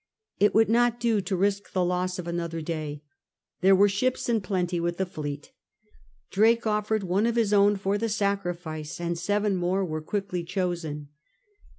It 0.39 0.55
would 0.55 0.67
not 0.67 0.99
do 0.99 1.21
to 1.21 1.35
risk 1.35 1.73
the 1.73 1.85
loss 1.85 2.17
of 2.17 2.25
another 2.27 2.59
day; 2.59 3.03
there 3.59 3.75
were 3.75 3.87
ships 3.87 4.27
in 4.29 4.41
plenty 4.41 4.79
with 4.79 4.97
the 4.97 5.05
fleet. 5.05 5.51
Drake 6.31 6.65
offered 6.65 7.03
one 7.03 7.27
of 7.27 7.35
his 7.35 7.53
own 7.53 7.75
for 7.75 7.99
the 7.99 8.09
sacrifice,^ 8.09 8.99
and 8.99 9.15
seven 9.15 9.55
more 9.55 9.85
were 9.85 10.01
quickly 10.01 10.43
chosen. 10.43 11.09